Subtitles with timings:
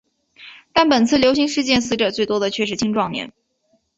[0.73, 3.31] 但本次流行事件死者最多的却是青壮年。